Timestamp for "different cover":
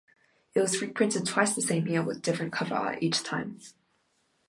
2.23-2.73